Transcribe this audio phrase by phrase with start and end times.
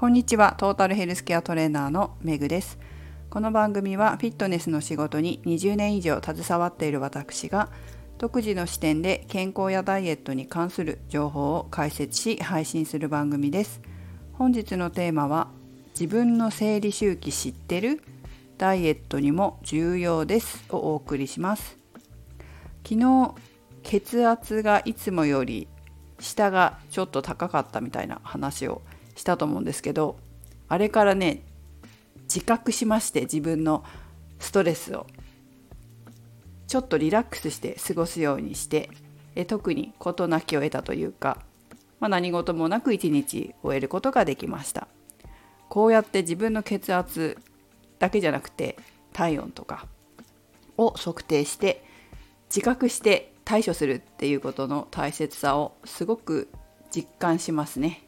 [0.00, 0.54] こんにちは。
[0.56, 2.78] トータルヘルスケアトレーナーのめぐです。
[3.28, 7.68] この番組はフィットネスの仕事に20年以上携わっている私が
[8.16, 13.82] 独自の視点で健康やダイエットに関する情報を解説し配信する番組です。
[14.32, 15.48] 本日のテーマは
[15.90, 18.02] 自分の生理周期知ってる？
[18.56, 20.64] ダイエットにも重要です。
[20.70, 21.76] をお送りします。
[22.88, 23.34] 昨日
[23.82, 25.68] 血圧がいつもより
[26.20, 28.80] 下がちょっと高かったみたいな話を
[29.20, 30.18] したと思うんですけど
[30.68, 31.42] あれからね
[32.22, 33.84] 自覚しまして自分の
[34.38, 35.06] ストレスを。
[36.66, 38.90] ちょっとリラックスして過ごすようにして
[39.34, 41.38] え特に事なきを得たというか、
[41.98, 44.86] まあ、何事もなく一日終えることができました。
[45.68, 47.38] こうやって自分の血圧
[47.98, 48.76] だけじゃなくて
[49.12, 49.86] 体温とか
[50.78, 51.84] を測定して
[52.48, 56.48] 自覚して対処するっていうことの大切さをすごく
[56.94, 58.04] 実感しますね。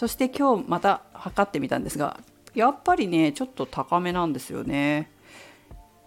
[0.00, 2.20] そして今日また測ってみたんですが
[2.54, 5.10] やっぱりねちょっと高めなんですよね。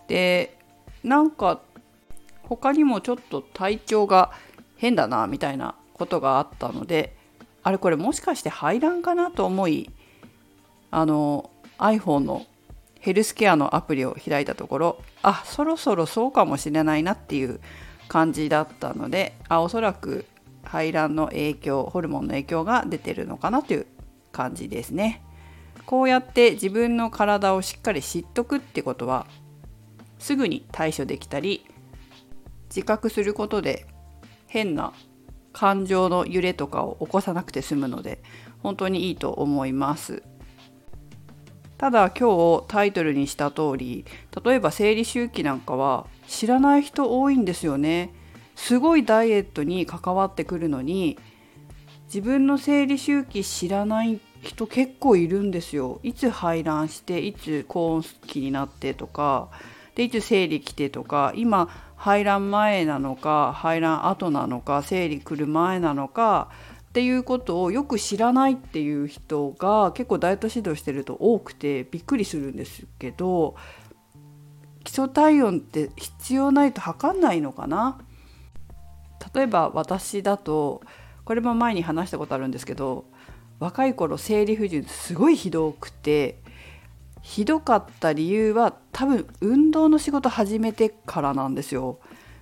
[0.07, 0.57] で
[1.03, 1.61] なんか
[2.41, 4.31] 他にもちょっと体調が
[4.77, 7.15] 変だなみたいなことがあったので
[7.61, 9.91] あれこれもしかして排卵かなと思い
[10.89, 12.47] あの iPhone の
[12.99, 17.59] ヘルスケアのアプリを開いたところあそろそろそうかもしれないなっていう
[18.07, 20.25] 感じだったのであおそらく
[20.63, 23.87] 排卵の影響ホルモンの影響が出てるのかなという
[24.31, 25.21] 感じですね。
[25.85, 29.27] こうやって自分の体をしっかり知っとくってことは
[30.17, 31.65] すぐに対処できたり
[32.69, 33.85] 自覚することで
[34.47, 34.93] 変な
[35.51, 38.23] 感情の揺れとかを起こさなくて済むので
[38.61, 40.23] 本当にいいと思います。
[41.77, 44.05] ただ今日タイトルにした通り
[44.43, 48.13] 例えば生理周期なんかは知らない人多いんですよね。
[48.55, 51.17] すごいダイエットに関わってくるのに
[52.05, 55.99] 自分の生理周期知らない人結構いるんですよ。
[56.03, 59.49] いつ排卵していつ高温期になってとか
[59.95, 66.49] でいつ生理来てとか今排卵前なのか排卵後なのか生理来る前なのか
[66.89, 73.55] っていうことをよく知らないっていう人が結構ダイエット指導してると多くてびっくりするんですけど
[74.83, 77.99] 基礎体温って必要ないと測んないのかな？
[79.33, 80.81] 例えば私だと
[81.25, 83.05] これも前に話したことあるんですけど
[83.59, 86.37] 若い頃生理不順すごいひどくて
[87.21, 91.99] ひどかった理由は多分運動の仕事始めてからなんですよ。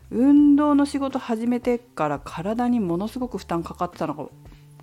[0.10, 4.30] 運動の仕事始めてから体にものすごく負担かかってたの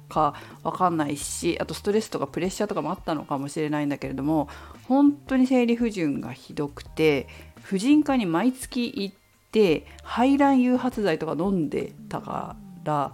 [0.08, 4.48] か分かんないしあとストレスとかプレッシャーとかもあったのかもしれないんだけれども
[4.84, 7.28] 本当に生理不順がひどくて
[7.60, 9.14] 婦人科に毎月行っ
[9.52, 13.12] て排卵誘発剤とか飲んでたから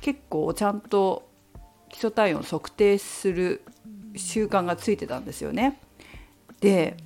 [0.00, 1.28] 結構ちゃんと
[1.88, 3.62] 基礎体温測定する
[4.16, 5.80] 習慣がついてたんですよね。
[6.60, 6.96] で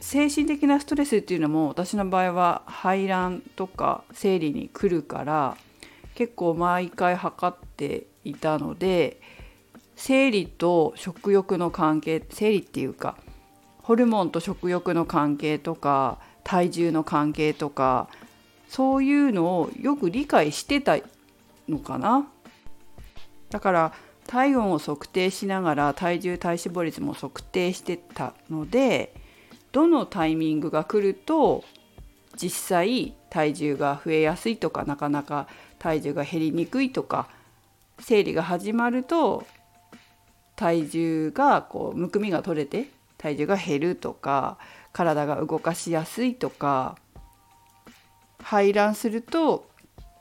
[0.00, 5.56] 精神的なストレスっていうのも私の場合は排卵とか生理に来るから
[6.14, 9.20] 結構毎回測っていたので
[9.96, 13.16] 生理と食欲の関係生理っていうか
[13.82, 18.08] ホルモンと食欲の関係とか体重の関係とか
[18.68, 20.96] そういうのをよく理解してた
[21.68, 22.28] のかな。
[23.50, 23.92] だから
[24.28, 29.12] 体温を測定しながら体重体脂肪率も測定してたので
[29.72, 31.64] どのタイミングが来ると
[32.36, 37.28] 実際体重が増えやすいとかなかなか体重が減りにくいとか
[37.98, 39.46] 生理が始まると
[40.54, 44.58] 体重がこうむくみが取れて体重が減るとか
[44.96, 46.96] 体が動かしやすいとか
[48.38, 49.68] 排卵すると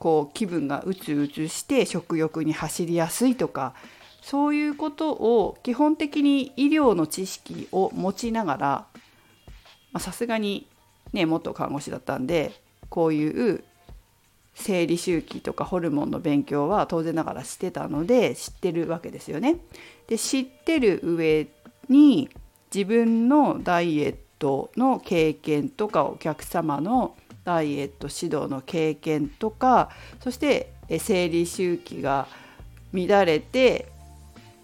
[0.01, 3.73] こう気分がうつうつして食欲に走りやすいとか
[4.21, 8.57] そういうことを基本的に医療の知識を持ちなが
[9.93, 10.67] らさすがに
[11.13, 12.51] ね元看護師だったんで
[12.89, 13.63] こういう
[14.55, 19.57] 生理周期とかホルモンの勉強は当然ながらしてたので知ってるわけですよね。
[20.07, 21.47] で知ってる上
[21.87, 22.29] に
[22.73, 29.89] 自分のダイエットの経験とかお客様のダイエット指導の経験とか
[30.21, 32.27] そして生理周期が
[32.93, 33.87] 乱れて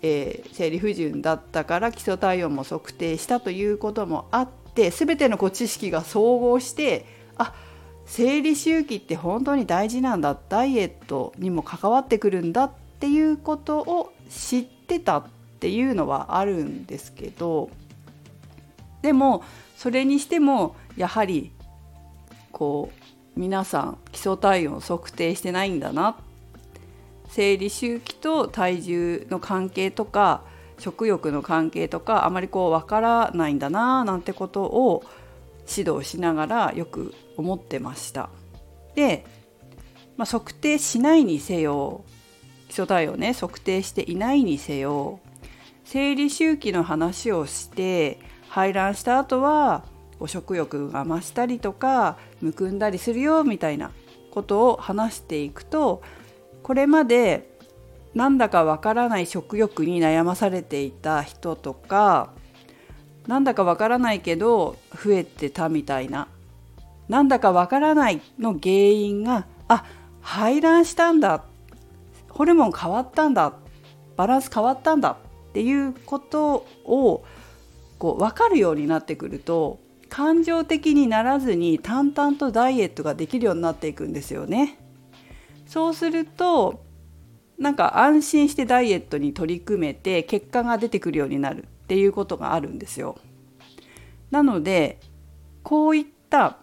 [0.01, 7.05] えー、生理不順だったから基礎体温も測定したということもあって全てのこう知識が総合して
[7.37, 7.53] あ
[8.05, 10.37] 生理周期って本当に大事なんだ。
[10.49, 15.25] ダイエットにも関わってくるんだっていうことを知ってたっ
[15.59, 17.69] ていうのはあるんですけど
[19.01, 19.43] でも
[19.75, 21.51] それにしてもやはり
[22.51, 26.17] こう皆さん基礎体温を測定してないんだな
[27.29, 30.43] 生理周期と体重の関係とか
[30.77, 35.03] 食欲の関係とかあまりこうわからないんだななんてことを
[35.69, 38.29] 指導しながらよく思ってました。
[38.95, 39.25] で、
[40.17, 42.03] まあ、測定しないにせよ
[42.67, 45.19] 基礎体をね測定していないにせよ
[45.85, 48.19] 生理周期の話をして
[48.51, 49.85] 排卵した後は
[50.25, 53.91] 食欲が増したりとかむくんだりするよみたいな
[54.29, 56.01] ことを話していくと
[56.61, 57.49] これまで
[58.13, 62.31] なんだかわからない食欲に悩まされていた人とか
[63.25, 66.27] なんだかわからないけど増えてたみたいな
[67.07, 69.85] なんだかわからないの原因があ
[70.19, 71.45] 排卵したんだ
[72.27, 73.53] ホルモン変わったんだ
[74.17, 77.23] バランス変わったんだっていうことを
[78.01, 84.79] こう分かるようになってくると感情的にならずに淡々とダイエットができるようになっていくんですよね。
[85.67, 86.83] そうすると
[87.59, 93.19] なんか安心してダイエットに取り組めて結果が出てくるようになるっていうことがあるんですよ。
[94.31, 94.99] なので
[95.61, 96.57] こういった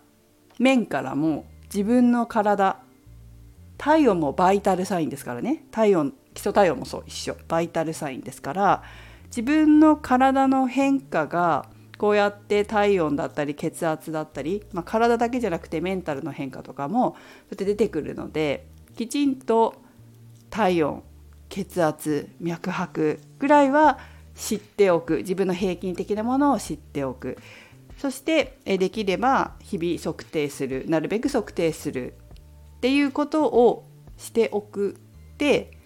[0.58, 2.80] 面からも自分の体
[3.76, 8.82] 体温もバイタルサインですからね体温基礎体温もそう一緒バイタルサインですから
[9.28, 11.66] 自分の体の変化が
[11.98, 17.16] こうやって体温だったり血圧だったり、まあ、体だけじゃなくてメンタルの変化とかもそうや
[17.54, 18.66] って出てくるので
[18.96, 19.74] きちんと
[20.50, 21.02] 体温
[21.48, 23.98] 血圧脈拍ぐらいは
[24.34, 25.18] 知っておく。
[25.18, 27.38] 自分の平均的なものを知っておく。
[27.98, 30.84] そしてできれば日々測定する。
[30.88, 32.14] なるべく測定する。
[32.76, 33.84] っていうことを
[34.16, 34.96] しておく。
[35.38, 35.77] で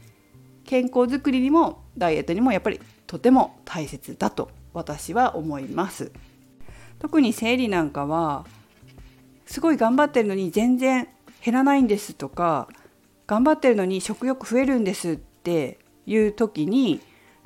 [0.64, 6.12] 健康づくりにもダイエットにもやっぱりとても大切だと私は思います
[6.98, 8.46] 特に生理なんかは
[9.46, 11.08] すごい頑張ってるのに全然
[11.44, 12.68] 減らないんですとか
[13.26, 17.00] 頑張ってるのに食欲増えるんですっていう時に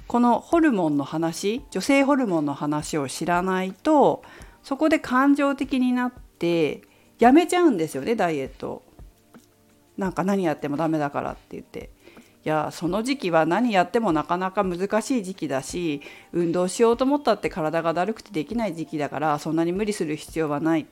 [0.06, 4.22] このホルモンの話女性ホルモンの話を知らないと
[4.62, 6.82] そこで感情的になって
[7.18, 8.82] やめちゃうんですよねダイエット。
[9.96, 11.90] なんか何やってもダメだからって言って
[12.46, 16.00] いやその時期は何やってもなかなか難しい時期だし
[16.32, 20.86] 運動しようと思ったって体がだるくてできない時期だからそんなに無理する必要はない。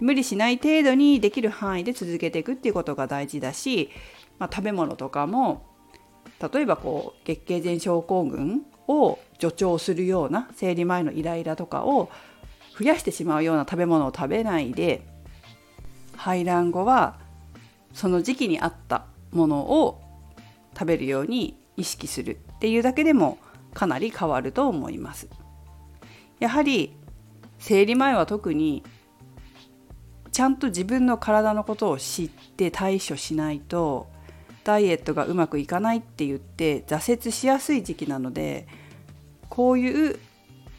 [0.00, 3.90] 無理しない程度にできる範囲で続けていくっていうことが大事だし
[4.42, 5.62] まあ、食べ物とかも
[6.52, 12.10] 例えばこう月経前症候群を助長するような生理前のイライラとかを
[12.76, 15.06] 増やしてしまうような食べ物を食べないで
[16.16, 17.20] 排卵後は
[17.94, 20.01] その時期に合ったものを
[20.74, 23.38] 食べるように意識するっていうだけでも
[23.74, 25.28] かなり変わると思います。
[26.40, 26.94] やはり
[27.58, 28.82] 生理前は特に
[30.32, 34.08] ちゃんと自分の体のことを知って対処しないと
[34.64, 38.66] ダイエットがうまくいかないって言って挫折しやすい時期なので
[39.48, 40.18] こういう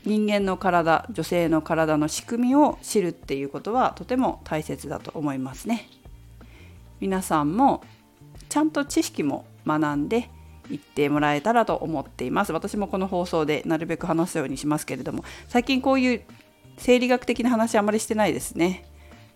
[0.06, 5.88] 人間の体女性の体の仕組みを知るっていうことはとても大切だと思いますね。
[7.00, 7.84] 皆さんも
[8.50, 10.30] ちゃんと知識も学んで
[10.69, 12.54] いってもらえたらと思っています。
[12.54, 16.21] 私もこの放送でなるべく話すようにしますけれども最近こういう
[16.77, 18.86] 生理学的な話あまりしてないですね。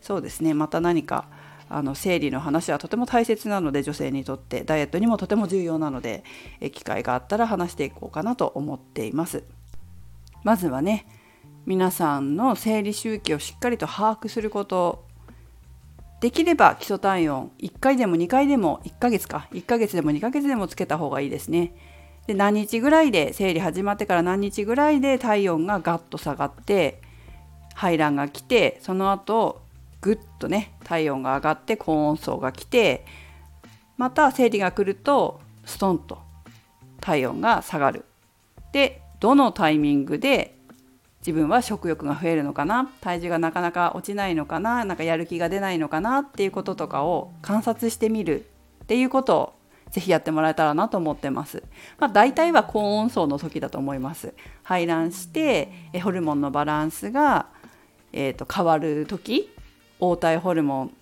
[0.02, 0.54] そうですね。
[0.54, 1.28] また何か
[1.70, 6.24] あの生理の話はとても大切なので女性にとってダイエットにもとても重要なので
[6.62, 9.44] 機会があったら話していこうかなと思っています。
[10.44, 11.06] まずはね
[11.66, 15.07] 皆さんの生理周期をしっかりと把握すること
[16.20, 21.76] できれば基礎体温1回でも2回でも1ヶ月か1ヶ月でも2ヶ月でもつけた方がいいですね
[22.26, 27.02] で何日ぐらいで生理始まってから何日ぐらいで体温がガッと下がって
[27.76, 29.62] 排卵が来てその後
[30.02, 33.06] ぐっとね体温が上がって高温層が来て
[33.98, 36.20] また生理が来るとストンと
[37.00, 38.06] 体温が下がる。
[38.74, 40.57] でどのタイミングで
[41.20, 48.46] 自分は食欲が増えるのかな体重がなかなか落ちないのかななんかやる気が出ないのかなっていうこととかを観察してみる
[48.84, 49.54] っていうことを
[49.92, 51.64] ぜひやってもらえたらなと思ってます。
[51.98, 54.34] まあ、大体は高温層の時だと思います。
[54.64, 55.72] 排卵して
[56.04, 57.48] ホルモンのバランスが、
[58.12, 59.50] えー、と変わる時
[60.00, 60.94] 黄体ホルモン、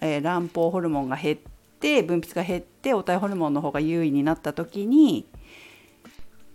[0.00, 1.38] えー、卵胞ホルモンが減っ
[1.80, 5.26] て分泌が減って黄体ホルモンの方が優位になった時に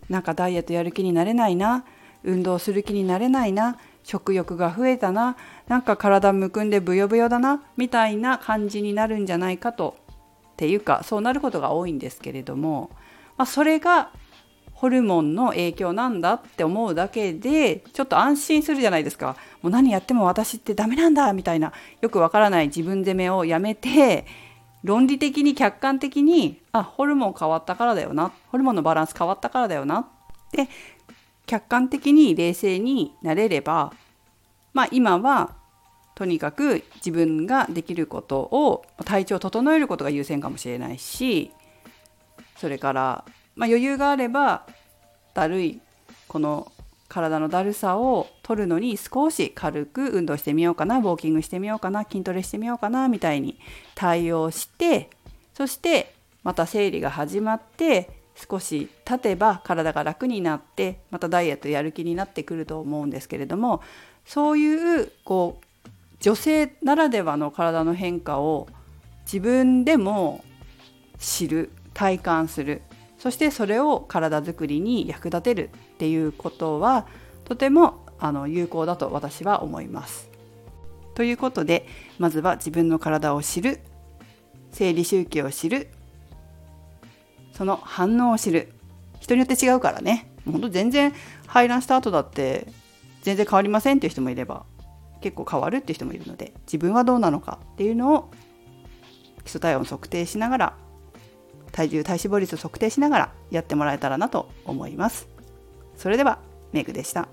[0.10, 1.86] なんかダイエットやる気になれないな
[2.26, 3.78] 運動する気になれないな。
[4.04, 5.38] 食欲が増えたな。
[5.68, 7.64] なんか体むくんでブヨブヨだな。
[7.78, 9.98] みたいな感じになるんじゃないかと。
[10.54, 12.90] っていうかそうなることが多いんですけれども、
[13.38, 14.12] まあ、それが
[14.72, 19.36] ホルモンの影響なんだって思うだけでちょっと安心するじゃないですか。
[19.62, 21.74] もう何やっても私ってダメなんだみたいな。
[22.02, 22.68] よくわからない。
[22.68, 24.26] 自分責めをやめて
[24.84, 28.32] 論理的に客観的にあホルモン変わったからだよな。
[28.52, 30.00] ホルモンのバランス変わったからだよな。
[30.00, 30.08] っ
[30.52, 30.70] て
[31.46, 33.94] 客観的に冷静になれれば
[34.74, 35.56] まあ今は
[36.16, 41.52] とにかく自分ができることを体調を整えることが優先かもしれないし
[42.58, 43.26] それから、
[43.56, 44.66] まあ、余裕があれば
[45.34, 45.80] だるい
[46.28, 46.72] この
[47.10, 53.60] 体のだるさを取るのに少し軽く運動してみようかなウォーキングしてみようかな筋トレしてみようかなみたいに
[53.94, 55.10] 対応して
[55.54, 63.82] そしてまた生理が始まって少し経てば体が楽になってまたダイエットやる気になってくると思うんですけれども
[64.26, 65.88] そういうこう
[66.20, 68.68] 女性ならではの体の変化を
[69.26, 70.44] 自分でも
[71.20, 72.82] 知る体感する
[73.18, 77.08] そしてそれを体づくりに役立てるっていうことは
[77.46, 80.30] とてもあの有効だと私は思います。
[81.16, 81.88] ということで
[82.20, 83.80] まずは自分の体を知る
[84.72, 85.88] 生理周期を知る
[87.56, 88.72] その反応を知る
[89.20, 91.14] 人によって違うからねほんと全然
[91.48, 92.68] 排卵した後だって
[93.22, 94.66] 全然変わりませんっていう人もいれば
[95.22, 98.30] 結構変わるっていう人もいるので自分はどうなのかっていうのを
[99.44, 100.78] 基礎体温測定しながら
[101.72, 105.28] 体重体脂肪率を測定しながらやってもらえたらなと思います。
[105.98, 106.40] それでは
[106.72, 107.28] メグでした。